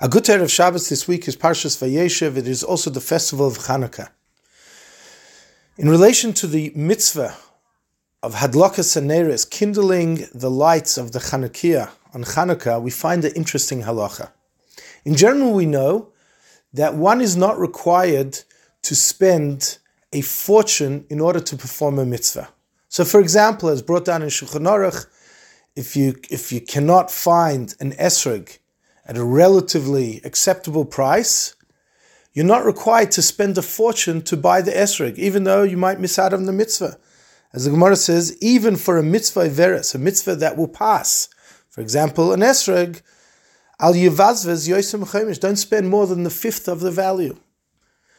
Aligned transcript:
A 0.00 0.08
good 0.08 0.28
of 0.28 0.48
Shabbos 0.48 0.88
this 0.88 1.08
week 1.08 1.26
is 1.26 1.34
Parshas 1.34 1.76
Vayeshev. 1.76 2.36
It 2.36 2.46
is 2.46 2.62
also 2.62 2.88
the 2.88 3.00
festival 3.00 3.48
of 3.48 3.58
Hanukkah. 3.58 4.10
In 5.76 5.88
relation 5.88 6.32
to 6.34 6.46
the 6.46 6.70
mitzvah 6.76 7.36
of 8.22 8.36
Hadlakas 8.36 8.96
Neres, 9.02 9.50
kindling 9.50 10.28
the 10.32 10.52
lights 10.52 10.98
of 10.98 11.10
the 11.10 11.18
Chanukiah 11.18 11.90
on 12.14 12.22
Hanukkah, 12.22 12.80
we 12.80 12.92
find 12.92 13.24
an 13.24 13.32
interesting 13.34 13.82
halacha. 13.82 14.30
In 15.04 15.16
general, 15.16 15.52
we 15.52 15.66
know 15.66 16.12
that 16.72 16.94
one 16.94 17.20
is 17.20 17.36
not 17.36 17.58
required 17.58 18.44
to 18.82 18.94
spend 18.94 19.78
a 20.12 20.20
fortune 20.20 21.06
in 21.10 21.18
order 21.18 21.40
to 21.40 21.56
perform 21.56 21.98
a 21.98 22.06
mitzvah. 22.06 22.48
So, 22.88 23.04
for 23.04 23.18
example, 23.18 23.68
as 23.68 23.82
brought 23.82 24.04
down 24.04 24.22
in 24.22 24.28
Shulchan 24.28 24.62
Aruch, 24.62 25.06
if 25.74 25.96
you 25.96 26.14
if 26.30 26.52
you 26.52 26.60
cannot 26.60 27.10
find 27.10 27.74
an 27.80 27.94
esrog 27.94 28.58
at 29.08 29.16
a 29.16 29.24
relatively 29.24 30.20
acceptable 30.22 30.84
price, 30.84 31.56
you're 32.34 32.44
not 32.44 32.64
required 32.64 33.10
to 33.12 33.22
spend 33.22 33.56
a 33.56 33.62
fortune 33.62 34.22
to 34.22 34.36
buy 34.36 34.60
the 34.60 34.70
esrog, 34.70 35.16
even 35.16 35.44
though 35.44 35.62
you 35.62 35.78
might 35.78 35.98
miss 35.98 36.18
out 36.18 36.34
on 36.34 36.44
the 36.44 36.52
mitzvah. 36.52 36.98
As 37.52 37.64
the 37.64 37.70
Gemara 37.70 37.96
says, 37.96 38.36
even 38.42 38.76
for 38.76 38.98
a 38.98 39.02
mitzvah 39.02 39.48
veris, 39.48 39.94
a 39.94 39.98
mitzvah 39.98 40.36
that 40.36 40.58
will 40.58 40.68
pass, 40.68 41.28
for 41.70 41.80
example, 41.80 42.32
an 42.32 42.40
esrog, 42.40 43.00
al 43.80 43.94
yivazvez 43.94 44.68
yoisem 44.68 45.04
chomish, 45.06 45.40
don't 45.40 45.56
spend 45.56 45.88
more 45.88 46.06
than 46.06 46.24
the 46.24 46.30
fifth 46.30 46.68
of 46.68 46.80
the 46.80 46.90
value. 46.90 47.36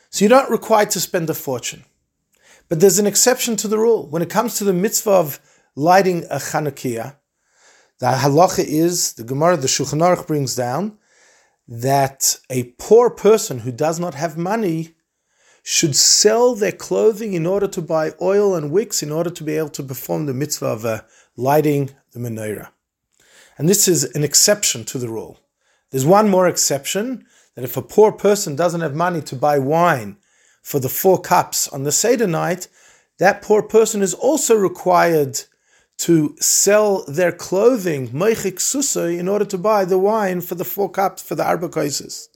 So 0.09 0.25
you're 0.25 0.29
not 0.29 0.49
required 0.49 0.89
to 0.91 0.99
spend 0.99 1.29
a 1.29 1.35
fortune. 1.35 1.85
But 2.67 2.79
there's 2.79 2.99
an 2.99 3.07
exception 3.07 3.55
to 3.57 3.67
the 3.67 3.77
rule. 3.77 4.07
When 4.07 4.23
it 4.23 4.29
comes 4.29 4.57
to 4.57 4.63
the 4.63 4.73
mitzvah 4.73 5.11
of 5.11 5.39
lighting 5.75 6.23
a 6.31 6.37
Chanukiah, 6.37 7.15
the 7.99 8.07
halacha 8.07 8.63
is, 8.65 9.13
the 9.13 9.23
Gemara, 9.23 9.57
the 9.57 9.67
Shulchan 9.67 10.01
Aruch 10.01 10.25
brings 10.25 10.55
down, 10.55 10.97
that 11.67 12.39
a 12.49 12.63
poor 12.77 13.09
person 13.09 13.59
who 13.59 13.71
does 13.71 13.99
not 13.99 14.15
have 14.15 14.37
money 14.37 14.95
should 15.61 15.95
sell 15.95 16.55
their 16.55 16.71
clothing 16.71 17.33
in 17.33 17.45
order 17.45 17.67
to 17.67 17.81
buy 17.81 18.13
oil 18.21 18.55
and 18.55 18.71
wicks 18.71 19.03
in 19.03 19.11
order 19.11 19.29
to 19.29 19.43
be 19.43 19.57
able 19.57 19.69
to 19.69 19.83
perform 19.83 20.25
the 20.25 20.33
mitzvah 20.33 20.65
of 20.65 20.85
uh, 20.85 21.01
lighting 21.35 21.91
the 22.13 22.19
menorah. 22.19 22.69
And 23.57 23.67
this 23.67 23.87
is 23.87 24.05
an 24.15 24.23
exception 24.23 24.85
to 24.85 24.97
the 24.97 25.09
rule. 25.09 25.39
There's 25.91 26.05
one 26.05 26.29
more 26.29 26.47
exception 26.47 27.25
that 27.55 27.65
if 27.65 27.75
a 27.75 27.81
poor 27.81 28.11
person 28.11 28.55
doesn't 28.55 28.81
have 28.81 28.95
money 28.95 29.21
to 29.23 29.35
buy 29.35 29.59
wine 29.59 30.17
for 30.61 30.79
the 30.79 30.89
four 30.89 31.19
cups 31.21 31.67
on 31.67 31.83
the 31.83 31.91
Seder 31.91 32.27
night, 32.27 32.69
that 33.17 33.41
poor 33.41 33.61
person 33.61 34.01
is 34.01 34.13
also 34.13 34.55
required 34.55 35.41
to 35.99 36.33
sell 36.39 37.03
their 37.07 37.31
clothing, 37.31 38.07
meichik 38.09 38.59
susa, 38.59 39.07
in 39.07 39.27
order 39.27 39.43
to 39.45 39.57
buy 39.57 39.83
the 39.83 39.97
wine 39.97 40.39
for 40.39 40.55
the 40.55 40.63
four 40.63 40.89
cups 40.89 41.21
for 41.21 41.35
the 41.35 41.45
arba 41.45 41.67
koises. 41.67 42.29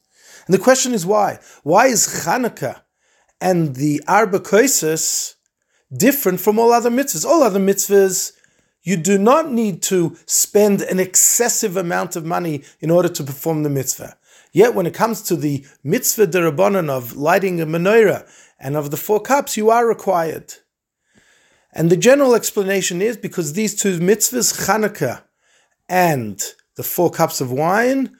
And 0.45 0.53
the 0.53 0.59
question 0.59 0.93
is 0.93 1.05
why? 1.05 1.39
Why 1.63 1.87
is 1.87 2.05
Chanukah 2.05 2.81
and 3.39 3.75
the 3.75 4.01
arba 4.05 4.39
koises 4.39 5.35
different 5.95 6.41
from 6.41 6.59
all 6.59 6.73
other 6.73 6.89
mitzvahs? 6.89 7.25
All 7.25 7.41
other 7.41 7.59
mitzvahs, 7.59 8.33
you 8.81 8.97
do 8.97 9.17
not 9.17 9.49
need 9.49 9.81
to 9.83 10.17
spend 10.25 10.81
an 10.81 10.99
excessive 10.99 11.77
amount 11.77 12.17
of 12.17 12.25
money 12.25 12.63
in 12.81 12.91
order 12.91 13.07
to 13.07 13.23
perform 13.23 13.63
the 13.63 13.69
mitzvah. 13.69 14.17
Yet 14.51 14.75
when 14.75 14.85
it 14.85 14.93
comes 14.93 15.21
to 15.23 15.37
the 15.37 15.65
mitzvah 15.85 16.27
derabanan 16.27 16.89
of 16.89 17.15
lighting 17.15 17.61
a 17.61 17.65
menorah 17.65 18.29
and 18.59 18.75
of 18.75 18.91
the 18.91 18.97
four 18.97 19.21
cups, 19.21 19.55
you 19.55 19.69
are 19.69 19.87
required. 19.87 20.55
And 21.75 21.89
the 21.89 21.97
general 21.97 22.35
explanation 22.35 23.01
is 23.01 23.17
because 23.17 23.53
these 23.53 23.75
two 23.75 23.99
mitzvahs, 23.99 24.67
Hanukkah 24.67 25.23
and 25.89 26.41
the 26.75 26.83
four 26.83 27.09
cups 27.09 27.41
of 27.41 27.51
wine, 27.51 28.15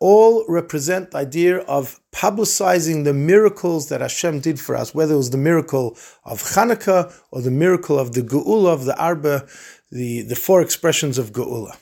all 0.00 0.44
represent 0.48 1.10
the 1.10 1.18
idea 1.18 1.58
of 1.58 2.00
publicizing 2.12 3.04
the 3.04 3.12
miracles 3.12 3.88
that 3.88 4.00
Hashem 4.00 4.40
did 4.40 4.58
for 4.58 4.74
us, 4.76 4.94
whether 4.94 5.14
it 5.14 5.18
was 5.18 5.30
the 5.30 5.38
miracle 5.38 5.96
of 6.24 6.42
Hanukkah 6.42 7.12
or 7.30 7.42
the 7.42 7.50
miracle 7.50 7.98
of 7.98 8.12
the 8.12 8.22
Geula 8.22 8.72
of 8.72 8.84
the 8.86 8.96
Arba, 8.98 9.46
the, 9.90 10.22
the 10.22 10.36
four 10.36 10.60
expressions 10.62 11.18
of 11.18 11.32
Geula. 11.32 11.76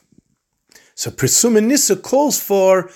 So 0.95 1.11
Pirsum 1.11 1.63
Nissa 1.65 1.97
calls 1.97 2.41
for 2.41 2.91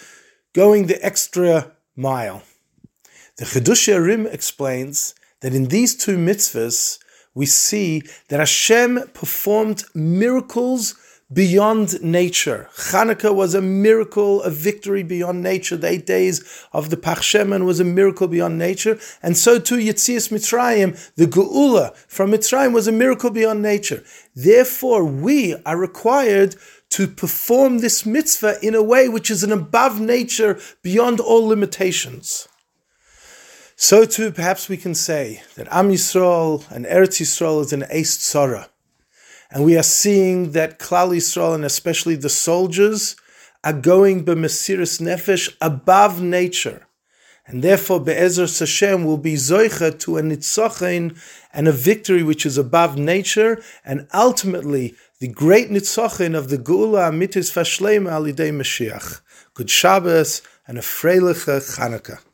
going 0.53 0.87
the 0.87 1.05
extra 1.05 1.73
mile. 1.97 2.43
The 3.39 3.45
Chidushei 3.45 3.97
HaRim 3.97 4.33
explains 4.33 5.15
that 5.41 5.55
in 5.55 5.67
these 5.67 5.97
two 5.97 6.17
mitzvahs, 6.17 6.99
we 7.37 7.47
see 7.47 8.03
that 8.29 8.41
Hashem 8.41 9.11
performed 9.13 9.85
miracles 9.95 10.97
beyond 11.31 12.03
nature. 12.03 12.69
Hanukkah 12.75 13.35
was 13.35 13.55
a 13.55 13.61
miracle, 13.61 14.43
a 14.43 14.51
victory 14.51 15.03
beyond 15.03 15.43
nature. 15.43 15.77
The 15.77 15.89
eight 15.89 16.07
days 16.07 16.67
of 16.73 16.89
the 16.89 16.97
pach 16.97 17.19
shemen 17.19 17.67
was 17.67 17.79
a 17.79 17.85
miracle 17.85 18.27
beyond 18.27 18.59
nature. 18.59 18.99
And 19.23 19.37
so 19.37 19.59
too 19.59 19.77
Yitzias 19.77 20.31
Mitzrayim, 20.31 20.97
the 21.17 21.27
Geula 21.27 21.95
from 22.09 22.31
Mitzrayim 22.31 22.73
was 22.73 22.89
a 22.89 22.93
miracle 22.93 23.31
beyond 23.31 23.61
nature. 23.61 24.03
Therefore, 24.35 25.05
we 25.05 25.57
are 25.67 25.77
required 25.77 26.57
to 26.91 27.07
perform 27.07 27.79
this 27.79 28.07
mitzvah 28.07 28.57
in 28.63 28.75
a 28.75 28.83
way 28.83 29.09
which 29.09 29.31
is 29.31 29.43
an 29.43 29.53
above 29.53 30.01
nature, 30.01 30.59
beyond 30.83 31.21
all 31.21 31.47
limitations. 31.47 32.49
So 33.79 34.07
too, 34.07 34.33
perhaps 34.33 34.71
we 34.71 34.79
can 34.79 34.95
say 34.95 35.43
that 35.57 35.69
Am 35.71 35.91
Yisrael 35.91 36.65
and 36.71 36.87
Eretz 36.87 37.21
Yisrael 37.21 37.61
is 37.61 37.75
an 37.75 37.83
Eis 37.85 38.17
Tzara. 38.17 38.71
And 39.51 39.67
we 39.67 39.77
are 39.77 39.83
seeing 39.83 40.53
that 40.53 40.79
Klal 40.79 41.15
Yisrael 41.15 41.55
and 41.55 41.63
especially 41.63 42.17
the 42.17 42.31
soldiers 42.31 43.17
are 43.63 43.75
going 43.75 44.25
b'mesiris 44.25 44.99
nefesh 44.99 45.55
above 45.61 46.23
nature. 46.23 46.87
And 47.47 47.63
therefore, 47.63 48.01
Be'ezer 48.01 48.47
Hashem 48.47 49.05
will 49.05 49.19
be 49.19 49.35
zoicha 49.35 50.01
to 50.01 50.17
a 50.17 50.23
nitzachin 50.23 51.17
and 51.53 51.69
a 51.69 51.73
victory 51.73 52.23
which 52.23 52.47
is 52.47 52.57
above 52.57 52.97
nature, 52.97 53.63
and 53.85 54.09
ultimately 54.15 54.95
the 55.21 55.29
great 55.29 55.69
nitzachin 55.69 56.35
of 56.37 56.49
the 56.49 56.59
Geula 56.59 57.11
Amitis 57.11 57.53
Fashlema 57.53 58.11
Alidei 58.11 58.51
Mashiach. 58.51 59.21
Good 59.53 59.69
Shabbos 59.69 60.41
and 60.67 60.79
a 60.79 60.81
Freiliche 60.81 61.61
Chanukah. 61.77 62.26